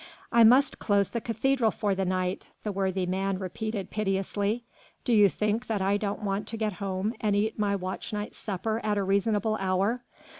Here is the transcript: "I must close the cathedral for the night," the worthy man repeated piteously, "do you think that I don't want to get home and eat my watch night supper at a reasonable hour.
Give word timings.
"I 0.31 0.43
must 0.43 0.79
close 0.79 1.11
the 1.11 1.21
cathedral 1.21 1.69
for 1.69 1.93
the 1.93 2.05
night," 2.05 2.49
the 2.63 2.71
worthy 2.71 3.05
man 3.05 3.37
repeated 3.37 3.91
piteously, 3.91 4.63
"do 5.05 5.13
you 5.13 5.29
think 5.29 5.67
that 5.67 5.79
I 5.79 5.97
don't 5.97 6.23
want 6.23 6.47
to 6.47 6.57
get 6.57 6.73
home 6.81 7.13
and 7.21 7.35
eat 7.35 7.59
my 7.59 7.75
watch 7.75 8.11
night 8.11 8.33
supper 8.33 8.81
at 8.83 8.97
a 8.97 9.03
reasonable 9.03 9.57
hour. 9.59 10.01